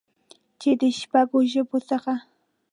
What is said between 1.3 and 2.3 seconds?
ژبو څخه